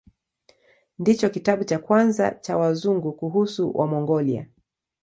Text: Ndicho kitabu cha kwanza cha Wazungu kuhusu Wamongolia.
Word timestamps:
Ndicho 0.99 1.29
kitabu 1.29 1.63
cha 1.63 1.79
kwanza 1.79 2.31
cha 2.31 2.57
Wazungu 2.57 3.13
kuhusu 3.13 3.77
Wamongolia. 3.77 4.47